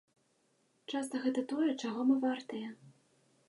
[0.93, 2.67] Часта гэта тое, чаго мы вартыя.